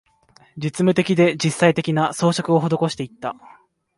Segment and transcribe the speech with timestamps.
[0.57, 3.35] 実務的で、実際的な、装飾を施していった